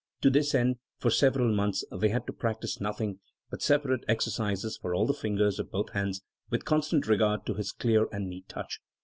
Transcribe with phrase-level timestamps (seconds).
[0.21, 3.19] To this end, for several months they Jiad to practise nothing
[3.51, 7.53] but separate exer cises for all the fingers of both hands, with constant regard to
[7.53, 8.79] this clear and neat touch!